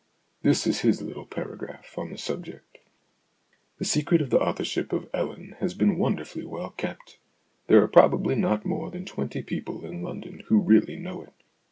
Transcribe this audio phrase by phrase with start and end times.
[0.41, 2.79] This is his little paragraph on the subject:"
[3.77, 7.19] The secret of the authorship of * Ellen' has been wonderfully well kept.
[7.67, 11.33] There are probably not more than twenty people in London who really know it.